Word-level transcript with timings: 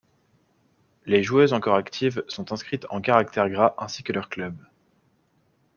Les 1.05 1.21
joueuses 1.21 1.53
encore 1.53 1.75
actives 1.75 2.23
sont 2.27 2.51
inscrites 2.51 2.87
en 2.89 3.01
caractères 3.01 3.51
gras 3.51 3.75
ainsi 3.77 4.01
que 4.01 4.11
leur 4.11 4.29
club. 4.29 4.55